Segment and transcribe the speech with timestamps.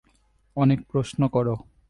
[0.57, 1.55] অনেক প্রশ্ন করো।